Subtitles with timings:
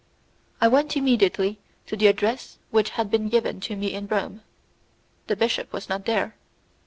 [0.59, 4.41] I went immediately to the address which had been given to me in Rome;
[5.27, 6.35] the bishop was not there.